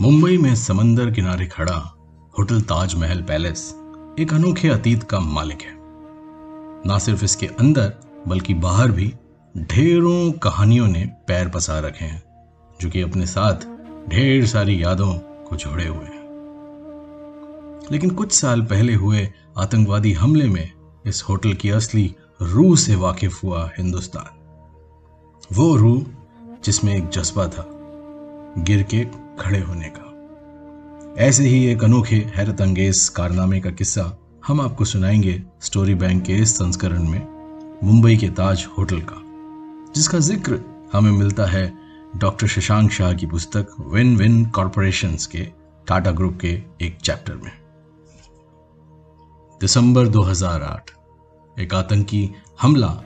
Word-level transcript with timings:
मुंबई 0.00 0.38
में 0.38 0.54
समंदर 0.56 1.10
किनारे 1.10 1.46
खड़ा 1.46 1.94
होटल 2.38 2.60
ताजमहल 2.60 3.22
पैलेस 3.22 3.74
एक 4.18 4.34
अनोखे 4.34 4.68
अतीत 4.68 5.02
का 5.02 5.20
मालिक 5.20 5.62
है। 5.62 5.74
ना 6.86 6.98
सिर्फ़ 6.98 7.24
इसके 7.24 7.46
अंदर, 7.46 7.94
बल्कि 8.28 8.54
बाहर 8.54 8.90
भी 8.90 9.14
ढेरों 9.58 10.32
कहानियों 10.32 10.88
ने 10.88 11.06
पैर 11.06 11.48
पसार 11.48 11.82
रखे 11.82 12.04
हैं, 12.04 12.22
जो 12.80 12.90
कि 12.90 13.00
अपने 13.00 13.26
साथ 13.26 13.54
ढेर 14.08 14.46
सारी 14.46 14.82
यादों 14.82 15.14
को 15.18 15.56
जोड़े 15.56 15.88
हुए 15.88 16.04
हैं। 16.04 16.24
लेकिन 17.92 18.10
कुछ 18.10 18.32
साल 18.32 18.62
पहले 18.62 18.94
हुए 18.94 19.28
आतंकवादी 19.58 20.12
हमले 20.12 20.48
में 20.48 20.72
इस 21.06 21.22
होटल 21.22 21.52
की 21.52 21.70
असली 21.70 22.14
रूह 22.42 22.76
से 22.76 22.94
वाकिफ 22.94 23.44
हुआ 23.44 23.70
हिंदुस्तान। 23.78 24.38
वो 25.52 25.76
रूह 25.76 26.06
जिसमें 26.64 26.96
एक 26.96 27.08
जज्बा 27.08 27.46
था, 27.46 27.68
गिर 28.58 28.82
के 28.82 29.27
खड़े 29.40 29.58
होने 29.60 29.92
का। 29.96 31.24
ऐसे 31.24 31.44
ही 31.44 31.64
एक 31.66 31.84
अनोखे 31.84 32.16
हैरत 32.34 32.60
अंगेज 32.60 33.08
कारनामे 33.08 33.60
का 33.60 33.70
किस्सा 33.70 34.04
हम 34.46 34.60
आपको 34.60 34.84
सुनाएँगे 34.84 35.42
स्टोरी 35.60 35.94
बैंक 35.94 36.22
के 36.24 36.32
इस 36.32 36.56
संस्करण 36.56 37.02
में, 37.02 37.26
मुंबई 37.84 38.16
के 38.16 38.28
ताज 38.28 38.66
होटल 38.78 39.00
का, 39.00 39.22
जिसका 39.94 40.18
ज़िक्र 40.18 40.60
हमें 40.92 41.10
मिलता 41.12 41.46
है 41.46 41.72
डॉक्टर 42.16 42.46
शशांक 42.46 42.90
शाह 42.90 43.12
की 43.12 43.26
पुस्तक 43.26 43.74
विन 43.92 44.16
विन 44.16 44.44
कॉरपोरेशन 44.46 45.16
के 45.32 45.44
टाटा 45.86 46.10
ग्रुप 46.10 46.38
के 46.40 46.52
एक 46.80 46.96
चैप्टर 46.96 47.34
में। 47.34 47.52
दिसंबर 49.60 50.08
2008 50.08 50.90
एक 51.60 51.74
आतंकी 51.74 52.30
हमला 52.60 52.96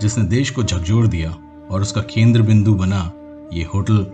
जिसने 0.00 0.24
देश 0.24 0.50
को 0.50 0.62
झकझोर 0.62 1.06
दिया 1.06 1.30
और 1.70 1.82
उसका 1.82 2.00
केंद्र 2.00 2.42
बिंदु 2.42 2.74
बना 2.74 3.10
ये 3.52 3.64
होटल 3.64 4.04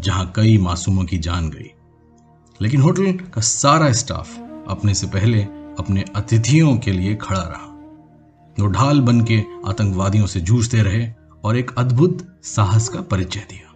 जहाँ 0.00 0.32
कई 0.36 0.58
मासूमों 0.58 1.04
की 1.04 1.18
जान 1.18 1.50
गई। 1.50 1.70
लेकिन 2.62 2.80
होटल 2.80 3.12
का 3.12 3.40
सारा 3.40 3.92
स्टाफ 3.92 4.38
अपने 4.68 4.94
से 4.94 5.06
पहले 5.06 5.42
अपने 5.78 6.04
अतिथियों 6.16 6.76
के 6.76 6.92
लिए 6.92 7.14
खड़ा 7.14 7.42
रहा। 7.42 7.68
वो 8.60 8.66
ढाल 8.66 9.00
बन 9.00 9.20
के 9.20 9.42
आतंकवादियों 9.66 10.26
से 10.26 10.40
जूझते 10.40 10.82
रहे 10.82 11.12
और 11.44 11.56
एक 11.56 11.70
अद्भुत 11.78 12.40
साहस 12.42 12.88
का 12.88 13.00
परिचय 13.00 13.40
दिया। 13.40 13.68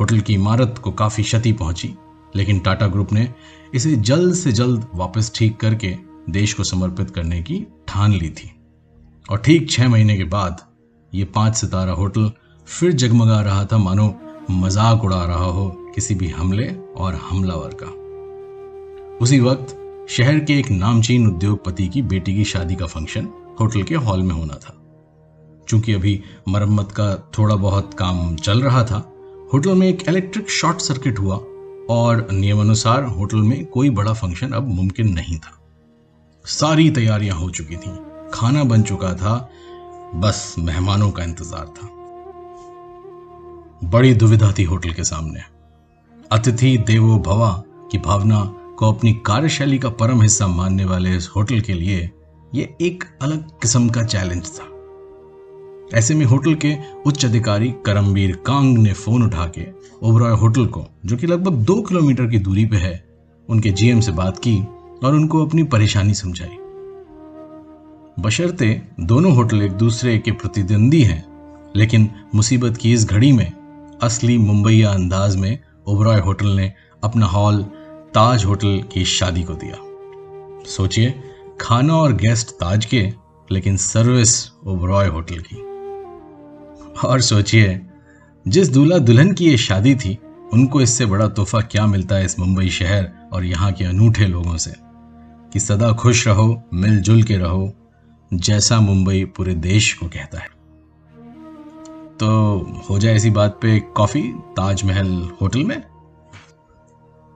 होटल 0.00 0.20
की 0.20 0.34
इमारत 0.34 0.80
को 0.84 0.92
काफ़ी 0.92 1.22
क्षति 1.22 1.52
पहुँची, 1.52 1.94
लेकिन 2.36 2.60
टाटा 2.60 2.86
ग्रुप 2.86 3.12
ने 3.12 3.34
इसे 3.74 3.96
जल्द 3.96 4.34
से 4.34 4.52
जल्द 4.52 4.86
वापस 4.94 5.32
ठीक 5.34 5.56
करके 5.56 5.96
देश 6.30 6.54
को 6.54 6.64
समर्पित 6.64 7.10
करने 7.10 7.42
की 7.42 7.66
ठान 7.88 8.12
ली 8.12 8.30
थी। 8.30 8.54
और 9.30 9.38
ठीक 9.38 9.70
छह 9.70 9.88
महीने 9.88 10.16
के 10.16 10.24
बाद 10.24 10.60
ये 11.14 11.24
पाँच 11.24 11.54
सितारा 11.56 11.92
होटल 11.92 12.32
फिर 12.66 12.92
जगमगा 12.92 13.40
रहा 13.40 13.64
था, 13.64 13.78
मानो 13.78 14.20
मज़ाक 14.50 15.04
उड़ा 15.04 15.24
रहा 15.24 15.44
हो 15.44 15.68
किसी 15.94 16.14
भी 16.14 16.28
हमले 16.28 16.68
और 16.96 17.14
हमलावर 17.22 17.76
का। 17.82 17.86
उसी 19.24 19.40
वक्त 19.40 19.76
शहर 20.10 20.38
के 20.38 20.58
एक 20.58 20.70
नामचीन 20.70 21.26
उद्योगपति 21.26 21.88
की 21.88 22.02
बेटी 22.02 22.34
की 22.34 22.44
शादी 22.44 22.74
का 22.74 22.86
फ़ंक्शन 22.86 23.28
होटल 23.60 23.82
के 23.82 23.94
हॉल 23.94 24.22
में 24.22 24.34
होना 24.34 24.54
था। 24.54 24.74
चूँकि 25.68 25.92
अभी 25.92 26.20
मरम्मत 26.48 26.92
का 26.92 27.14
थोड़ा 27.38 27.54
बहुत 27.56 27.94
काम 27.94 28.34
चल 28.36 28.62
रहा 28.62 28.84
था, 28.84 28.98
होटल 29.52 29.74
में 29.74 29.86
एक 29.88 30.08
इलेक्ट्रिक 30.08 30.50
शॉर्ट 30.50 30.80
सर्किट 30.80 31.18
हुआ 31.18 31.36
और 31.90 32.26
नियमानुसार 32.32 33.04
होटल 33.04 33.38
में 33.38 33.64
कोई 33.66 33.90
बड़ा 33.90 34.12
फ़ंक्शन 34.12 34.52
अब 34.52 34.68
मुमकिन 34.68 35.12
नहीं 35.14 35.38
था। 35.38 35.54
सारी 36.44 36.90
तैयारियाँ 36.90 37.36
हो 37.36 37.50
चुकी 37.50 37.76
थी। 37.76 37.96
खाना 38.34 38.64
बन 38.64 38.82
चुका 38.82 39.12
था, 39.12 39.50
बस 40.14 40.54
मेहमानों 40.58 41.10
का 41.10 41.24
इंतज़ार 41.24 41.66
था। 41.66 41.88
बड़ी 43.84 44.14
दुविधा 44.14 44.52
थी 44.58 44.62
होटल 44.62 44.90
के 44.90 45.04
सामने। 45.04 45.40
अतिथि 46.32 46.78
देवो 46.78 47.18
भवा 47.18 47.62
की 47.92 47.98
भावना 47.98 48.54
को 48.78 48.92
अपनी 48.92 49.12
कार्यशैली 49.12 49.78
का 49.78 49.88
परम 49.88 50.22
हिस्सा 50.22 50.46
मानने 50.46 50.84
वाले 50.84 51.16
इस 51.16 51.28
होटल 51.36 51.60
के 51.60 51.72
लिए 51.72 52.10
यह 52.54 52.76
एक 52.80 53.04
अलग 53.22 53.48
किस्म 53.48 53.88
का 53.88 54.02
चैलेंज 54.02 54.50
था। 54.50 54.64
ऐसे 55.98 56.14
में 56.14 56.24
होटल 56.26 56.54
के 56.54 56.76
उच्च 57.06 57.24
अधिकारी 57.24 57.74
करमवीर 57.86 58.36
कांग 58.36 58.78
ने 58.78 58.92
फ़ोन 58.92 59.22
उठा 59.22 59.46
के 59.46 59.66
ओबरॉय 60.02 60.36
होटल 60.36 60.66
को, 60.66 60.84
जो 61.06 61.16
कि 61.16 61.26
लगभग 61.26 61.52
दो 61.52 61.82
किलोमीटर 61.82 62.26
की 62.26 62.38
दूरी 62.38 62.66
पे 62.66 62.76
है, 62.76 63.04
उनके 63.48 63.70
जीएम 63.70 64.00
से 64.00 64.12
बात 64.12 64.38
की 64.38 64.58
और 65.04 65.14
उनको 65.14 65.46
अपनी 65.46 65.62
परेशानी 65.62 66.14
समझाई। 66.14 66.56
बशर्ते 68.22 68.82
दोनों 69.00 69.34
होटल 69.34 69.62
एक 69.62 69.72
दूसरे 69.72 70.18
के 70.18 70.30
प्रतिद्वंदी 70.30 71.02
हैं, 71.02 71.24
लेकिन 71.76 72.10
मुसीबत 72.34 72.76
की 72.76 72.92
इस 72.92 73.08
घड़ी 73.08 73.32
में 73.32 73.57
असली 74.02 74.38
मुंबईया 74.38 74.90
अंदाज 74.90 75.36
में 75.36 75.58
ओबरॉय 75.86 76.20
होटल 76.20 76.46
ने 76.46 76.72
अपना 77.04 77.26
हॉल 77.26 77.62
ताज 78.14 78.44
होटल 78.44 78.84
की 78.92 79.04
शादी 79.04 79.42
को 79.42 79.54
दिया। 79.54 79.74
सोचिए, 80.66 81.22
खाना 81.60 81.94
और 81.94 82.12
गेस्ट 82.12 82.50
ताज 82.50 82.84
के, 82.84 83.12
लेकिन 83.52 83.76
सर्विस 83.76 84.52
ओबरॉय 84.66 85.06
होटल 85.06 85.38
की। 85.38 85.56
और 87.08 87.20
सोचिए, 87.20 87.80
जिस 88.48 88.68
दूल्हा 88.68 88.98
दुल्हन 88.98 89.32
की 89.32 89.46
ये 89.46 89.56
शादी 89.56 89.94
थी, 89.94 90.18
उनको 90.52 90.80
इससे 90.80 91.06
बड़ा 91.06 91.28
तोहफा 91.28 91.60
क्या 91.60 91.86
मिलता 91.86 92.14
है 92.14 92.24
इस 92.24 92.38
मुंबई 92.38 92.68
शहर 92.68 93.12
और 93.32 93.44
यहाँ 93.44 93.72
के 93.72 93.84
अनूठे 93.84 94.26
लोगों 94.26 94.56
से? 94.56 94.72
कि 95.52 95.60
सदा 95.60 95.92
खुश 95.92 96.28
रहो, 96.28 96.62
मिलजुल 96.74 97.22
के 97.22 97.36
रहो, 97.36 97.72
जैसा 98.34 98.80
मुंबई 98.80 99.24
पूरे 99.24 99.54
देश 99.54 99.92
को 99.94 100.06
कहता 100.06 100.38
है। 100.38 100.57
तो 102.20 102.28
हो 102.90 102.98
जाए 102.98 103.16
इसी 103.16 103.30
बात 103.30 103.58
पे 103.62 103.80
कॉफ़ी 103.80 104.22
ताजमहल 104.56 105.28
होटल 105.42 105.64
में? 105.64 105.82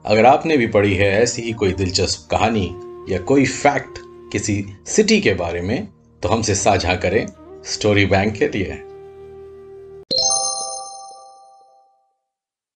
अगर 0.04 0.26
आपने 0.26 0.56
भी 0.56 0.66
पढ़ी 0.66 0.94
है 0.94 1.10
ऐसी 1.22 1.42
ही 1.42 1.52
कोई 1.52 1.72
दिलचस्प 1.72 2.28
कहानी 2.30 2.76
या 3.08 3.18
कोई 3.18 3.46
फैक्ट 3.46 3.98
किसी 4.32 4.64
सिटी 4.86 5.20
के 5.20 5.34
बारे 5.34 5.60
में 5.60 5.88
तो 6.22 6.28
हमसे 6.28 6.54
साझा 6.54 6.94
करें 6.94 7.26
स्टोरी 7.64 8.06
बैंक 8.06 8.34
के 8.34 8.48
लिए। 8.48 8.82